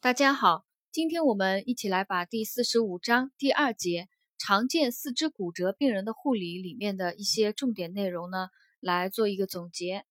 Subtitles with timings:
[0.00, 8.48] 大家好，今天我们一起来把第四十五章第二节常见四肢骨折病人的护理里面的一些重点内容呢，
[8.78, 10.04] 来做一个总结。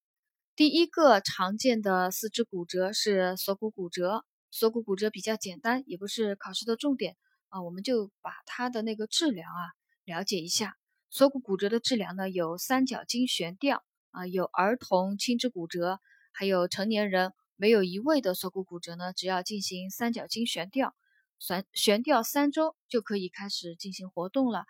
[0.58, 7.16] 第一个常见的四肢骨折是锁骨骨折，锁骨骨折比较简单，也不是考试的重点
[7.48, 9.72] 啊，我们就把它的那个治疗啊
[10.04, 10.76] 了解一下。
[11.10, 16.02] 锁骨骨折的治疗呢，有三角筋悬吊啊，有儿童轻肢骨折，
[16.34, 17.32] 还有成年人。
[17.58, 20.96] 没有移位的锁骨骨折呢，只要进行三角筋悬吊，
[21.40, 24.66] 悬悬吊三周就可以开始进行活动了。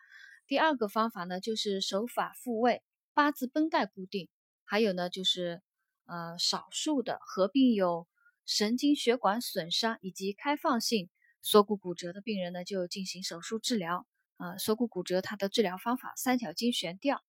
[0.47, 2.81] 第二个方法呢，就是手法复位，
[3.13, 4.29] 八字绷带固定。
[4.63, 5.61] 还有呢，就是
[6.05, 8.07] 呃少数的合并有
[8.45, 11.09] 神经血管损伤以及开放性
[11.41, 14.07] 锁骨骨折的病人呢，就进行手术治疗。
[14.37, 17.21] 呃，锁骨骨折它的治疗方法三角筋悬吊，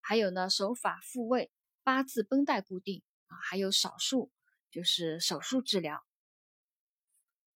[0.00, 1.50] 还有呢手法复位，
[1.82, 4.30] 八字绷带固定啊，还有少数。
[4.70, 6.02] 就是手术治疗。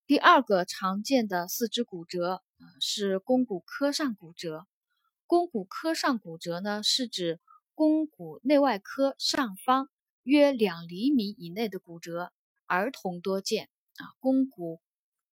[0.07, 4.67] 第二个常见的四肢骨折啊是肱骨髁上骨折。
[5.27, 7.41] 肱骨髁上骨折呢是指
[7.75, 9.89] 肱骨内外科上方
[10.23, 12.33] 约两厘米以内的骨折，
[12.67, 14.13] 儿童多见啊。
[14.21, 14.83] 肱骨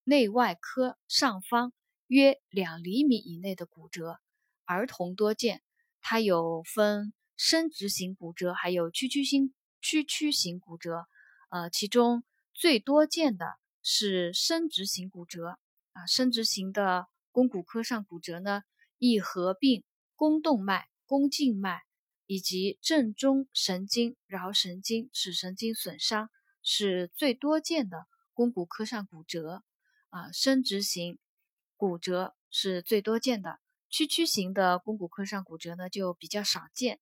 [0.04, 1.72] 内外科上方
[2.06, 4.18] 约两厘米以内的骨折，
[4.64, 5.62] 儿童多见。
[6.00, 11.06] 它有分伸直型骨折，还有屈曲型屈曲型骨折。
[11.52, 13.44] 呃，其中最多见的
[13.82, 15.58] 是伸直型骨折
[15.92, 18.62] 啊，伸直型的肱骨髁上骨折呢，
[18.96, 19.84] 易合并
[20.16, 21.82] 肱动脉、肱静脉
[22.24, 26.30] 以及正中神经、桡神经、尺神经损伤，
[26.62, 29.62] 是最多见的肱骨髁上骨折
[30.08, 30.32] 啊。
[30.32, 31.18] 伸直型
[31.76, 36.98] 骨折是最多见的，屈曲型的肱骨髁上骨折呢就比较少见。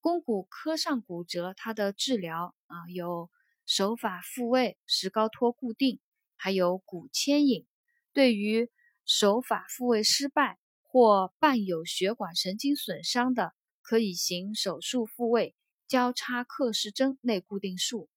[0.00, 3.28] 肱骨髁上骨折它的治疗啊有。
[3.68, 6.00] 手法复位、石膏托固定，
[6.36, 7.66] 还有骨牵引。
[8.14, 8.70] 对于
[9.04, 13.52] 手法复位失败或伴有血管神经损伤的，
[13.82, 15.54] 可以行手术复位
[15.86, 18.08] 交叉克氏针内固定术。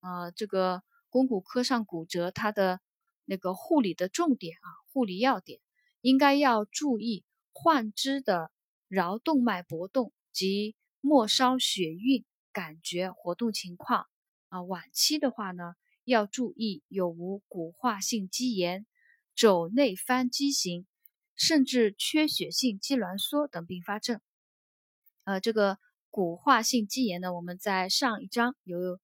[0.00, 2.80] 呃，这个肱骨髁上骨折，它的
[3.24, 5.60] 那个护理的重点啊，护理要点
[6.00, 8.50] 应该要注意患肢的
[8.88, 14.08] 桡动脉搏动及末梢血运感觉活动情况。
[14.56, 15.74] 啊，晚期的话呢，
[16.04, 18.86] 要注意有无骨化性肌炎、
[19.34, 20.86] 肘内翻畸形，
[21.34, 24.18] 甚至缺血性肌挛缩等并发症。
[25.24, 25.78] 呃，这个
[26.08, 28.98] 骨化性肌炎呢，我们在上一章有，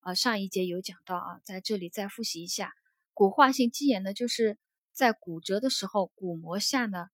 [0.00, 2.72] 呃，上一节有讲到啊，在这里再复习一下。
[3.12, 4.56] 骨化性肌炎呢，就是
[4.90, 7.08] 在骨折的时候，骨膜下呢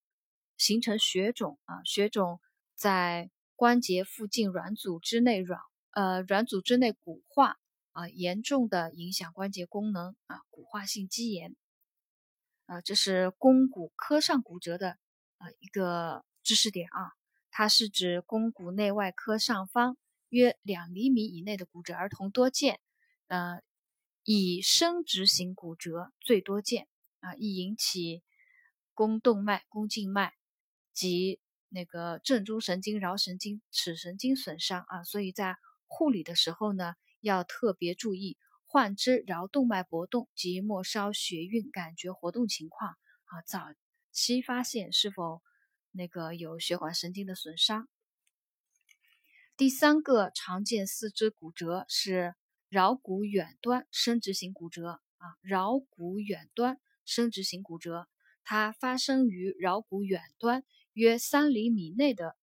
[0.56, 2.40] 形成血肿啊，血肿
[2.76, 7.56] 在关节附近软组织内软，呃，软组织内骨化。
[7.92, 11.56] 啊，严重的影响关节功能啊，骨化性肌炎
[12.66, 14.96] 啊，这是肱骨髁上骨折的
[15.38, 17.12] 啊一个知识点啊，
[17.50, 19.96] 它是指肱骨内外科上方
[20.28, 22.78] 约两厘米以内的骨折，儿童多见，
[23.26, 23.60] 呃，
[24.22, 26.86] 以伸直型骨折最多见
[27.18, 28.22] 啊，易引起
[28.94, 30.34] 肱动脉、肱静脉
[30.92, 35.56] 及那个正中神经、桡神经、尺神经损伤啊，所以在
[35.88, 36.94] 护理的时候呢。
[37.20, 42.90] 要特别注意患肢桡动脉搏动及末梢血运感觉活动情况
[43.24, 43.74] 啊，早
[44.12, 45.42] 期发现是否
[45.90, 47.88] 那个有血管神经的损伤。
[49.56, 52.34] 第三个常见四肢骨折是
[52.70, 58.08] 桡骨远端伸直型骨折啊，桡骨远端伸直型骨折，
[58.44, 62.36] 它发生于桡骨远端约三厘米内的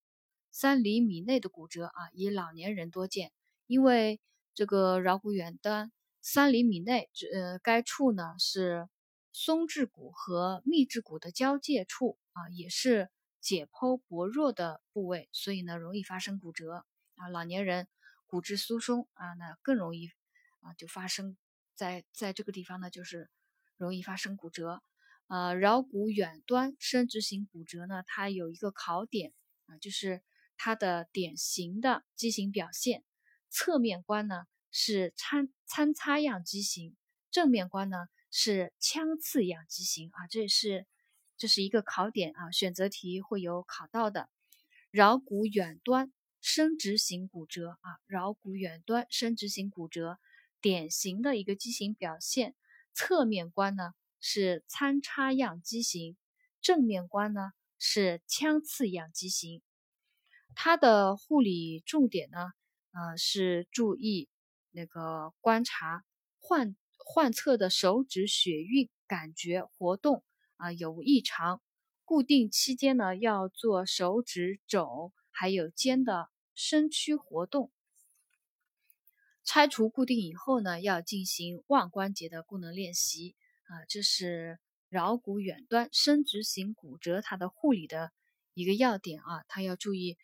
[0.50, 3.32] 三厘米内的骨折啊，以老年人多见，
[3.66, 4.20] 因为。
[4.58, 8.88] 这个桡骨远端三厘米内，呃，该处呢是
[9.32, 13.08] 松质骨和密质骨的交界处啊，也是
[13.40, 17.28] 解剖薄弱的部位，所以呢容易发生骨折啊。
[17.28, 17.86] 老年人
[18.26, 20.10] 骨质疏松啊，那更容易
[20.58, 21.36] 啊就发生
[21.76, 23.30] 在在这个地方呢，就是
[23.76, 24.82] 容易发生骨折。
[25.28, 29.32] 呃，桡骨远端伸直型骨折呢，它有一个考点
[29.66, 30.20] 啊，就是
[30.56, 33.04] 它的典型的畸形表现。
[33.50, 36.96] 侧面观呢是参参差样畸形，
[37.30, 40.86] 正面观呢是枪刺样畸形啊，这是
[41.36, 44.28] 这是一个考点啊，选择题会有考到的。
[44.90, 50.18] 桡骨远端伸直型骨折啊，桡骨远端伸直型骨折
[50.60, 52.54] 典型的一个畸形表现，
[52.94, 56.16] 侧面观呢是参差样畸形，
[56.60, 59.62] 正面观呢是枪刺样畸形，
[60.54, 62.52] 它的护理重点呢。
[62.92, 64.28] 呃，是注意
[64.70, 66.04] 那个观察
[66.38, 70.24] 患患侧的手指血运感觉活动
[70.56, 71.62] 啊有无异常。
[72.04, 77.70] 固定期间呢，要做手指肘还有肩的伸屈活动。
[79.44, 84.58] 拆除固定以后呢，要进行腕关节的功能练习啊，这是
[84.90, 88.10] 桡骨远端伸直型骨折它的护理的
[88.54, 90.16] 一个要点啊，它要注意。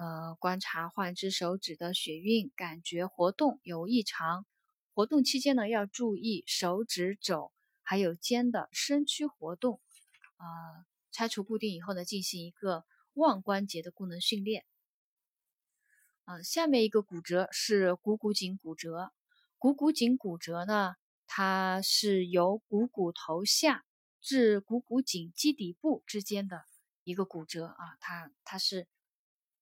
[0.00, 4.46] 呃，观察患肢手指的血运感觉活动有异常，
[4.94, 7.52] 活动期间呢要注意手指肘
[7.82, 9.78] 还有肩的伸屈活动。
[10.38, 14.64] 呃，拆除固定以后呢，进行一个腕关节的功能训练。
[16.24, 19.12] 嗯，下面一个骨折是股骨颈骨折。
[19.58, 20.94] 股骨颈骨折呢，
[21.26, 23.84] 它是由股骨头下
[24.22, 26.64] 至股骨颈基底部之间的
[27.04, 28.88] 一个骨折啊，它它是。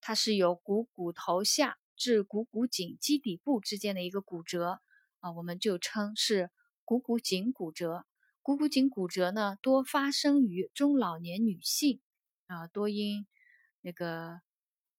[0.00, 4.81] 它是由股骨头下至股骨颈基底部之间的一个骨折
[5.21, 6.50] 啊，我们就称是
[6.85, 8.06] 股骨颈骨折。
[8.41, 12.00] 股骨颈骨折呢，多发生于中老年女性
[12.47, 13.27] 啊，多因
[13.83, 14.41] 那个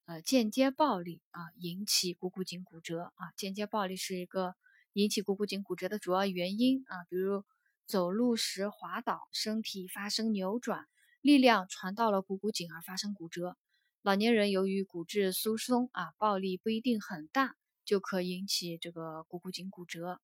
[0.05, 3.31] 呃间接暴力啊引起股骨颈骨折啊。
[3.35, 4.55] 间接暴力是一个
[4.93, 7.43] 引起股骨颈骨折的主要原因啊，比如
[7.87, 10.87] 走路时滑倒，身体发生扭转，
[11.21, 13.57] 力量传到了股骨颈而发生骨折。
[14.01, 20.21] 老年人由于骨质疏松啊，暴力不一定很大，就可引起这个股骨颈骨折。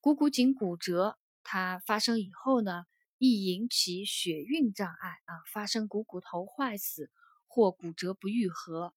[0.00, 2.86] 股骨颈骨折它发生以后呢，
[3.16, 7.12] 易引起血运障碍啊，发生股骨头坏死
[7.46, 8.92] 或骨折不愈合。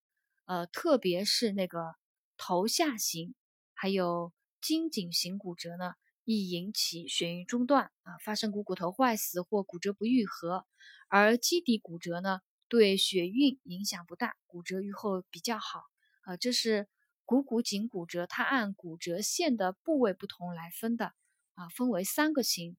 [0.46, 1.94] 呃，特别是那个
[2.36, 3.36] 头下型
[3.76, 5.94] 还有筋颈型骨折呢，
[6.24, 10.66] 易引起血运中断啊，发生股骨头坏死或骨折不愈合。
[11.10, 12.40] 而基底骨折呢？
[12.70, 15.84] 对血运影响不大，骨折愈后比较好。
[16.26, 16.88] 呃，这是
[17.24, 21.14] 股骨颈骨折，它按骨折线的部位不同来分的
[21.56, 22.78] 啊，分为三个型。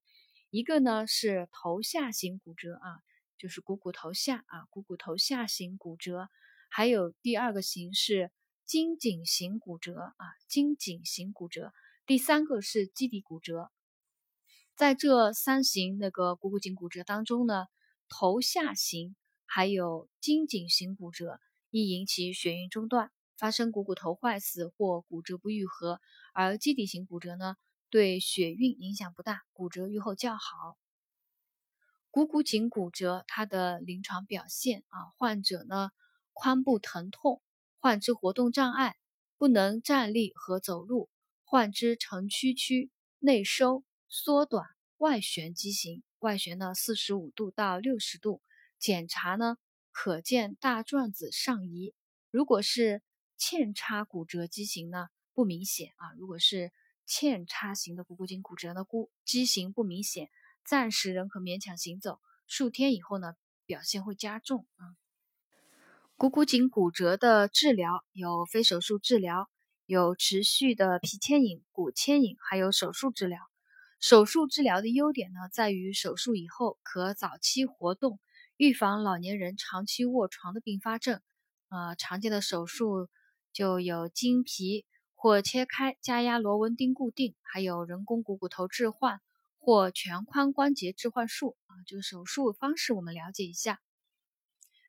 [0.51, 3.01] 一个呢是头下型骨折啊，
[3.37, 6.29] 就是股骨头下啊，股骨头下型骨折。
[6.69, 8.31] 还有第二个型是
[8.65, 11.73] 筋颈型骨折啊，筋颈型骨折。
[12.05, 13.71] 第三个是基底骨折。
[14.75, 17.65] 在这三型那个股骨颈骨折当中呢，
[18.07, 19.15] 头下型。
[19.51, 21.39] 还有筋颈型骨折
[21.71, 25.99] 易引起血运中断，发生股骨头坏死或骨折不愈合；
[26.33, 27.55] 而基底型骨折呢，
[27.89, 30.77] 对血运影响不大，骨折愈后较好。
[32.11, 35.89] 股骨颈骨折它的临床表现啊，患者呢
[36.35, 37.41] 髋部疼痛，
[37.79, 38.97] 患肢活动障碍，
[39.35, 41.09] 不能站立和走路，
[41.43, 44.67] 患肢呈屈曲、内收、缩短、
[44.97, 48.43] 外旋畸形，外旋呢四十五度到六十度。
[48.79, 49.57] 检查呢，
[49.91, 51.93] 可见大转子上移。
[52.31, 53.01] 如果是
[53.37, 56.13] 嵌插骨折畸形呢，不明显啊。
[56.17, 56.71] 如果是
[57.07, 60.29] 嵌插型的股骨颈骨折呢，骨畸形不明显，
[60.63, 62.19] 暂时仍可勉强行走。
[62.47, 63.35] 数天以后呢，
[63.65, 64.95] 表现会加重啊。
[66.15, 69.49] 股骨颈骨折的治疗有非手术治疗，
[69.85, 73.39] 有持续的皮牵引、骨牵引，还有手术治疗。
[73.99, 78.19] 手术治疗的优点呢，在于手术以后可早期活动。
[78.59, 81.21] 预防老年人长期卧床的并发症，
[81.69, 83.07] 呃，常见的手术
[83.53, 84.85] 就有经皮
[85.15, 89.21] 或切开、加压螺纹钉固定，还有人工股骨头置换
[89.59, 91.71] 或全髋关节置换术啊。
[91.87, 93.79] 这个手术方式我们了解一下。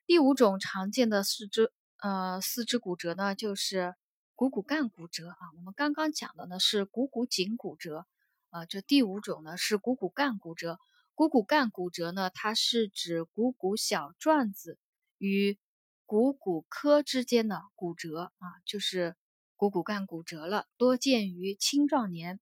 [0.05, 3.95] 第五种常见的四肢呃四肢骨折呢，就是
[4.35, 5.37] 股骨干骨折啊。
[5.55, 8.05] 我们刚刚讲的呢是股骨颈骨折，
[8.49, 10.77] 呃，这第五种呢是股骨干骨折。
[11.21, 14.79] 股骨干骨折呢，它是指股骨小转子
[15.19, 15.59] 与
[16.07, 19.15] 股骨髁之间的骨折啊，就是
[19.55, 22.39] 股骨干骨折了，多见于青壮年。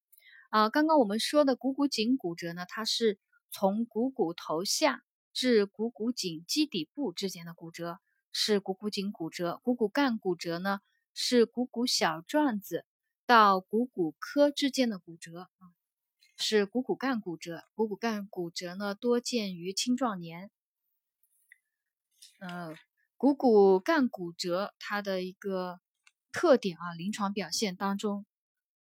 [0.50, 3.19] 啊，刚刚我们说的股骨颈骨折呢，它是
[3.51, 8.00] 从股骨头下至股骨颈基底部之间的骨折，
[8.31, 9.59] 是股骨颈骨折。
[9.62, 10.79] 股骨干骨折呢，
[11.13, 12.86] 是股骨小转子
[13.25, 15.67] 到股骨髁之间的骨折啊。
[16.41, 20.50] 是股骨干骨折，股骨干骨折呢多见于青壮年。
[22.39, 22.74] 呃，
[23.17, 25.81] 股骨干骨折它的一个
[26.31, 28.25] 特点啊，临床表现当中，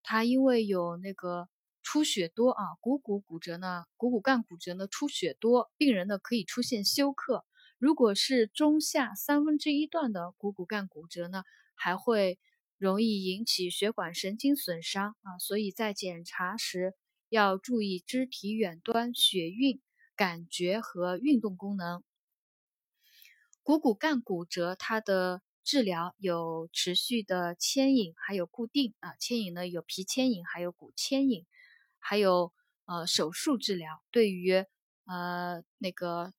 [0.03, 1.49] 它因为有那个
[1.83, 7.45] 出血多啊，股骨骨折呢，股骨干骨折呢出血多，病人呢可以出现休克。
[7.77, 11.43] 如果是中下三分之一段的股骨干骨折呢，
[11.75, 12.39] 还会
[12.77, 16.95] 容易引起血管神经损伤啊，所以在检查时。
[17.29, 19.81] 要注意肢体远端血运
[20.15, 22.03] 感觉和运动功能。
[23.63, 29.15] 股骨干骨折，它的治疗有持续的牵引，还有固定啊。
[29.19, 31.45] 牵引呢有皮牵引，还有骨牵引。
[31.99, 32.51] 还有
[32.85, 34.65] 呃手术治疗，对于
[35.05, 36.33] 呃那个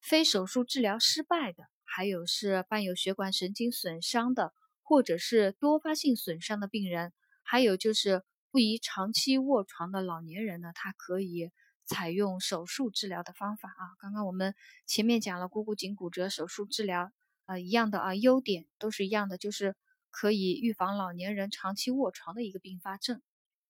[0.00, 11.52] 非手术治疗失败的，还有是伴有血管神经损伤的，或者是多发性损伤的病人，还有就是不宜长期卧床的老年人呢，他可以
[11.84, 13.94] 采用手术治疗的方法啊。
[14.00, 14.54] 刚刚我们
[14.86, 17.12] 前面讲了股骨颈骨折手术治疗，
[17.46, 19.76] 呃一样的啊，优点都是一样的，就是
[20.10, 23.22] 可以预防老年人长期卧床的一个并发症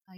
[0.06, 0.14] 啊。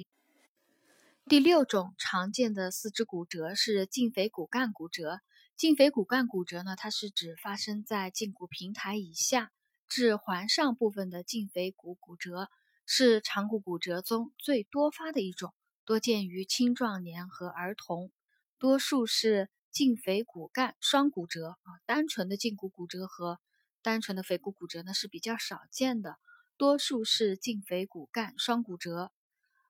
[1.26, 5.20] 第六种常见的四肢骨折是胫腓骨干骨折。
[5.58, 9.52] 胫腓骨干骨折呢，它是指发生在胫骨平台以下
[9.88, 12.48] 至环上部分的胫腓骨骨折，
[12.94, 15.54] 是长骨骨折中最多发的一种，
[15.86, 18.12] 多见于青壮年和儿童。
[18.58, 23.40] 多数是胫腓骨干双骨折啊，单纯的胫骨骨折和
[23.80, 26.18] 单纯的腓骨骨折呢是比较少见的，
[26.58, 29.10] 多数是胫腓骨干双骨折。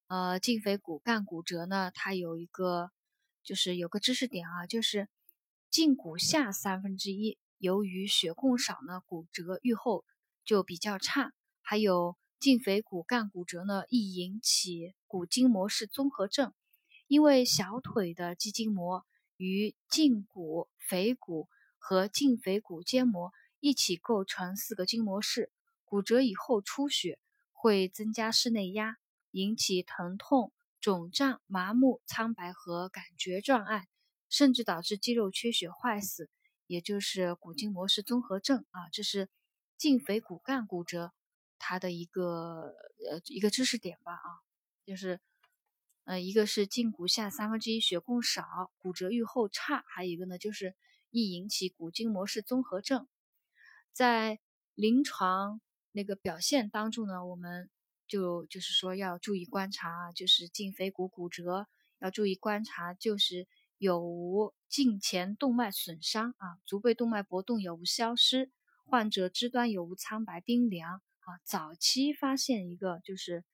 [0.08, 2.90] 呃，胫腓骨干骨折呢，它有一个
[3.44, 5.08] 就是有个知识点啊，就是
[5.70, 10.04] 胫骨下三分之一由于血供少呢，骨折愈后
[10.44, 11.32] 就比较差。
[11.60, 16.52] 还有胫腓骨干骨折呢，易引起骨筋膜式综合症，
[17.06, 19.06] 因为小腿的肌筋膜
[19.36, 25.52] 与胫骨、腓骨和胫腓骨间膜一起构成四个筋膜室，
[25.84, 27.20] 骨折以后出血
[27.52, 28.96] 会增加室内压。
[29.30, 33.86] 引起疼痛、肿胀、麻木、苍白和感觉障碍，
[34.28, 36.28] 甚至导致肌肉缺血坏死，
[36.66, 38.90] 也就是骨筋膜式综合症啊。
[38.90, 39.30] 这是
[39.78, 41.12] 胫腓骨干骨折
[41.62, 42.74] 它的一个
[43.08, 44.42] 呃一个知识点吧啊，
[44.84, 45.20] 就是
[46.04, 50.74] 呃一个是胫骨下三分之一血供少，骨折愈后差，还有一个呢就是
[51.10, 53.06] 易引起骨筋膜式综合症。
[53.92, 54.40] 在
[54.74, 55.60] 临床
[55.92, 57.70] 那个表现当中呢，我们。
[58.08, 61.66] 就就是说要注意观察，就是胫腓骨骨折
[61.98, 68.50] 要注意观察，就是有无胫前动脉损伤啊，足背动脉搏动有无消失，
[68.84, 71.00] 患者肢端有无苍白冰凉
[71.44, 73.44] 早期发现一个就是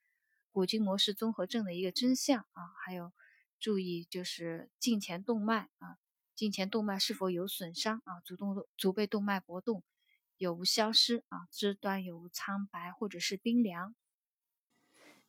[0.50, 3.12] 骨筋膜式综合症的一个真相啊，还有
[3.58, 5.98] 注意就是胫前动脉啊，
[6.36, 9.82] 胫前动脉是否有损伤啊，足动足背动脉搏动
[10.36, 13.94] 有无消失啊，肢端有无苍白或者是冰凉。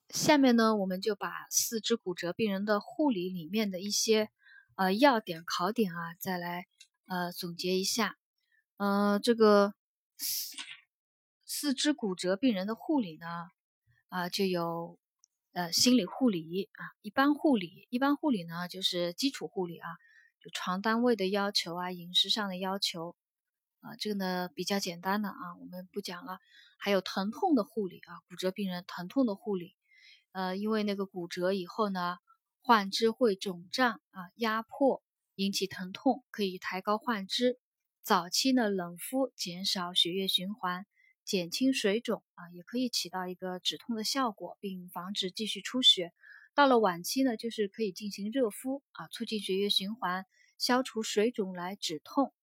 [0.10, 4.30] 下面呢，我们就把四肢骨折病人的护理里面的一些
[4.76, 6.66] 呃要点考点啊，再来
[7.06, 8.18] 呃总结一下。
[8.78, 9.74] 呃，这个
[11.52, 13.50] 四肢骨折病人的护理呢，
[14.10, 15.00] 啊就有
[15.54, 19.90] 呃心理护理啊，一般护理，一般护理呢就是基础护理啊，
[20.40, 23.16] 就床单位的要求啊，饮食上的要求
[23.82, 26.38] 啊，这个呢比较简单的啊，我们不讲了。
[26.78, 29.76] 还有疼痛的护理啊，骨折病人疼痛的护理。
[30.32, 32.20] 呃，因为那个骨折以后呢，
[32.62, 35.02] 患肢会肿胀啊，压迫
[35.34, 37.60] 引起疼痛，可以抬高患肢。
[38.04, 40.86] 早期呢，冷敷减少血液循环，
[41.30, 46.12] 减轻水肿啊，也可以起到一个止痛的效果，并防止继续出血。
[46.56, 50.26] 到了晚期呢，就是可以进行热敷啊，促进血液循环，
[50.58, 52.34] 消除水肿来止痛。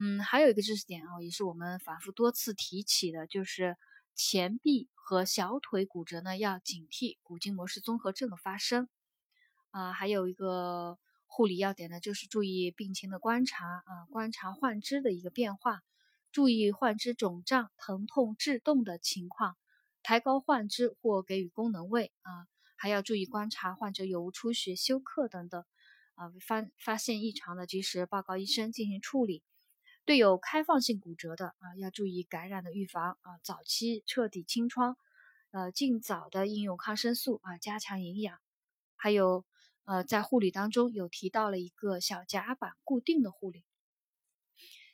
[0.00, 3.76] 嗯，还有一个知识点啊，也是我们反复多次提起的，就是
[4.16, 4.90] 前臂。
[5.02, 8.88] 和小腿骨折呢，要警惕骨筋膜式综合症的发生。
[9.70, 15.82] 啊，还有一个护理要点呢，就是注意病情的观察啊，观察患肢的一个变化，
[16.32, 19.56] 注意患肢肿胀、疼痛、致动的情况，
[20.02, 22.46] 抬高患肢或给予功能位啊，
[22.76, 25.64] 还要注意观察患者有无出血、休克等等
[26.14, 29.42] 啊，发发现异常的及时报告医生进行处理。
[30.04, 34.96] 对有开放性骨折的啊，要注意感染的预防啊，早期彻底清创，
[35.50, 38.38] 呃，尽早的应用抗生素啊，加强营养。
[38.96, 39.44] 还有
[39.84, 43.64] 呃，在护理当中有提到了一个小夹板固定的护理。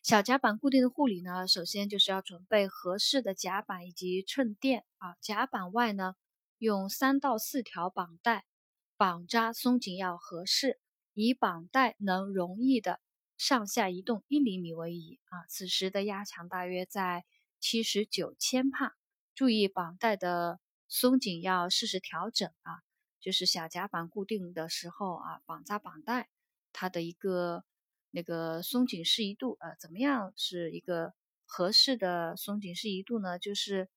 [0.06, 6.14] 小夹板固定的护理呢，首先就是要准备合适的夹板以及衬垫啊，夹板外呢，
[6.58, 8.44] 用三到四条绑带
[8.96, 10.78] 绑扎松紧要合适，
[11.12, 13.00] 以绑带能容易的。
[13.36, 17.24] 上下移动一厘米为宜啊，此时的压强大约在
[17.58, 18.94] 七十九千帕。
[19.34, 22.78] 注意绑带的松紧要适时调整啊，
[23.18, 26.28] 就是小夹板固定的时候啊，绑扎绑带
[26.72, 27.64] 它的一个
[28.16, 31.12] 那个松紧适宜度呃怎么样是一个
[31.44, 33.38] 合适的松紧适宜度呢？
[33.38, 33.90] 就是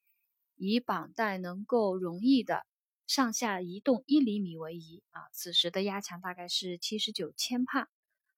[0.57, 2.65] 以绑带能够容易的
[3.07, 7.87] 上下移动一厘米为宜啊，此时的压强大概是七十九千帕，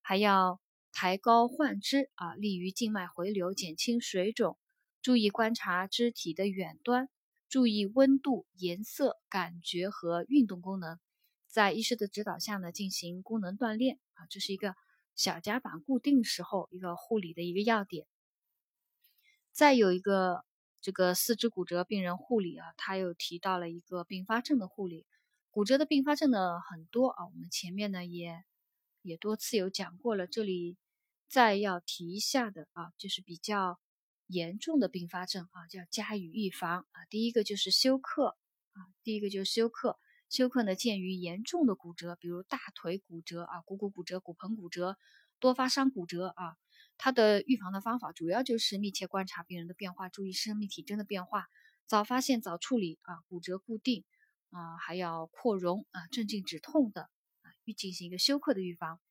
[0.01, 0.61] 还要。
[0.93, 4.57] 抬高患肢啊，利于静脉回流，减轻水肿。
[5.01, 7.07] 注意观察肢体的远端，
[7.47, 10.99] 注意温度、颜色、感觉和运动功能。
[11.47, 14.75] 在医师的指导下呢进行功能锻炼啊，这是一个
[15.15, 18.07] 小夹板固定时候一个护理的一个要点。
[19.51, 20.45] 再有一个
[20.81, 25.05] 这个四肢骨折病人护理啊，他又提到了一个并发症的护理。
[25.49, 28.43] 骨折的并发症呢很多啊，我们前面呢也
[29.01, 30.77] 也多次有讲过了，这里
[31.27, 33.79] 再要提一下的啊，就是比较
[34.27, 37.05] 严重的并发症啊，叫加以预防啊。
[37.09, 38.37] 第一个就是休克
[38.71, 39.99] 啊，第一个就是休克。
[40.31, 44.97] 休克呢，鉴于严重的骨折，比如大腿骨折啊、股骨骨折、骨盆骨折、
[45.41, 46.55] 多发伤骨折啊。
[46.97, 51.47] 它的预防的方法主要就是密切观察病人的变化，注意生命体征的变化，
[51.85, 54.05] 早发现早处理啊，骨折固定
[54.51, 57.01] 啊，还要扩容啊，镇静止痛的
[57.41, 59.01] 啊，预进行一个休克的预防。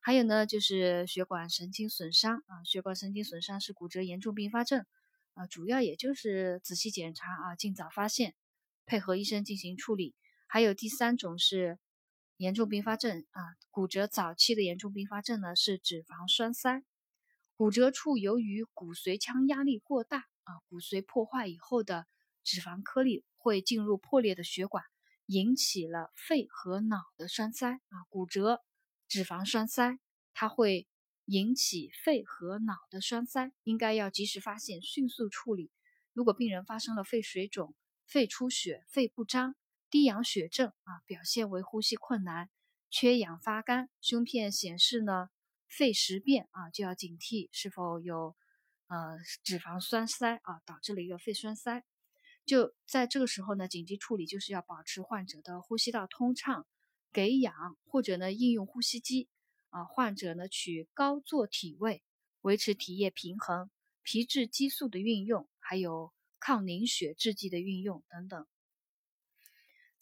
[0.00, 4.84] 还有呢，就是血管神经损伤啊，血管神经损伤是骨折严重并发症
[5.34, 8.34] 啊，主要也就是仔细检查啊，尽早发现，
[8.84, 10.16] 配合医生进行处理。
[10.46, 11.78] 还有第三种是
[12.36, 16.82] 严重并发症啊，骨折早期的严重并发症呢是脂肪栓塞。
[17.56, 22.06] 骨折处由于骨髓腔压力过大啊，骨髓破坏以后的
[22.44, 24.84] 脂肪颗粒会进入破裂的血管，
[25.26, 28.04] 引起了肺和脑的栓塞啊。
[28.08, 28.62] 骨折
[29.08, 29.98] 脂肪栓塞，
[30.34, 30.86] 它会
[31.24, 35.70] 引起肺和脑的栓塞，应该要及时发现，迅速处理。
[36.12, 37.74] 如果病人发生了肺水肿、
[38.06, 39.56] 肺出血、肺不张、
[39.90, 42.50] 低氧血症啊，表现为呼吸困难、
[42.90, 45.30] 缺氧发干，胸片显示呢。
[45.68, 48.36] 肺实变啊，就要警惕是否有
[48.86, 51.84] 呃脂肪栓塞啊，导致了一个肺栓塞。
[52.44, 56.68] 就在这个时候呢，紧急处理就是要保持患者的呼吸道通畅，
[57.12, 59.28] 给氧或者呢应用呼吸机
[59.70, 59.84] 啊。
[59.84, 62.04] 患者呢取高坐体位，
[62.42, 63.68] 维持体液平衡，
[64.04, 68.46] 皮质激素的运用，还有抗凝血制剂的运用等等。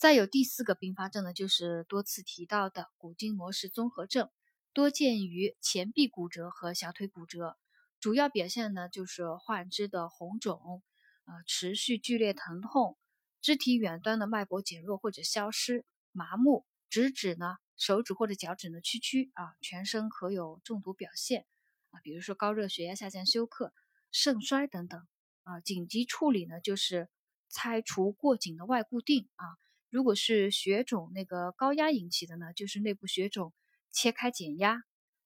[0.05, 4.29] 再有第四个并发症呢，就是多次提到的骨筋膜式综合症。
[4.75, 7.57] 多见于前臂骨折和小腿骨折，
[8.01, 10.83] 主要表现呢就是患肢的红肿，
[11.25, 12.99] 呃，持续剧烈疼痛，
[13.41, 21.47] 肢体远端的脉搏减弱或者消失，麻木，直指呢手指或者脚趾呢屈曲啊，全身可有中毒表现
[21.93, 23.73] 啊，比如说高热、血压下降、休克、
[24.13, 25.01] 肾衰等等
[25.45, 25.61] 啊。
[25.61, 27.09] 紧急处理呢就是
[27.49, 29.47] 拆除过紧的外固定啊，
[29.95, 33.53] 如果是血肿那个高压引起的呢，就是内部血肿。
[33.93, 34.83] 切开减压，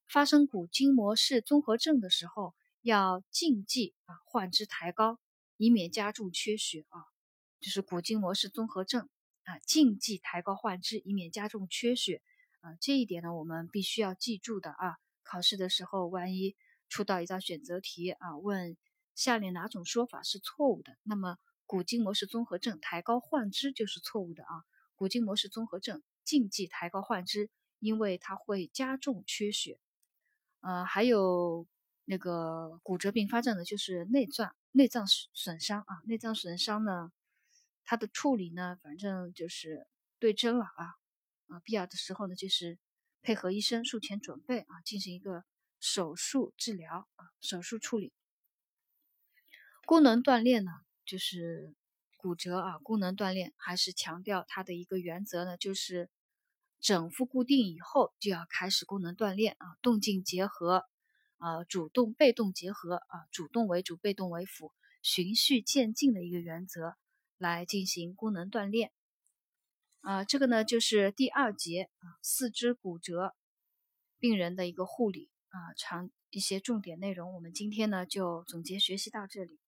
[0.06, 5.18] 发生骨筋膜式综合症的时候，要禁忌啊患肢抬高，
[5.56, 7.00] 以免加重缺血啊。
[7.60, 9.08] 就是骨筋膜式综合症
[9.44, 12.20] 啊，禁忌抬高患肢，以免加重缺血
[12.60, 12.76] 啊。
[12.78, 14.96] 这一点呢，我们必须要记住的啊。
[15.22, 16.54] 考试的时候，万一
[16.90, 18.76] 出到一道选择题啊，问
[19.14, 24.64] 下列哪种说法是错误的，那么骨筋膜式综合症抬高患肢就是错误的啊。
[24.96, 27.48] 骨筋膜式综合症禁忌抬高患肢。
[27.80, 29.78] 因为它会加重缺血，
[30.62, 31.64] 呃，还有
[32.04, 37.12] 那个骨折并发症呢，就是内脏内脏损伤啊，内脏损伤呢，
[37.84, 39.86] 它的处理呢，反正就是
[40.18, 40.96] 对症了啊，
[41.46, 42.80] 啊，必要的时候呢，就是
[43.22, 45.44] 配合医生术前准备啊，进行一个
[45.78, 48.12] 手术治疗啊，手术处理。
[49.86, 50.72] 功能锻炼呢，
[51.08, 51.74] 就是
[52.18, 56.08] 骨折啊，功能锻炼还是强调它的一个原则呢，就是。
[56.80, 60.84] 整复固定以后，就要开始功能锻炼啊，动静结合，
[61.38, 66.94] 啊，主动被动结合啊，主动为主，被动为辅，循序渐进的一个原则
[67.36, 68.92] 来进行功能锻炼。
[70.02, 73.34] 啊，这个呢就是第二节啊，四肢骨折
[74.20, 79.58] 病人的一个护理啊，常一些重点内容，我们今天呢就总结学习到这里。